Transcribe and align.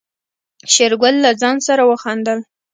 شېرګل 0.73 1.15
له 1.23 1.31
ځان 1.41 1.57
سره 1.67 1.83
خندل. 2.03 2.39